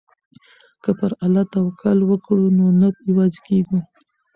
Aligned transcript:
که 0.83 0.91
پر 0.97 1.11
الله 1.23 1.43
توکل 1.53 1.99
وکړو 2.05 2.45
نو 2.57 2.65
نه 2.79 2.87
یوازې 3.09 3.39
کیږو. 3.47 3.79